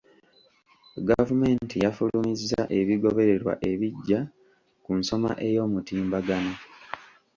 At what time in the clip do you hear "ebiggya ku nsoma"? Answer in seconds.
3.71-5.31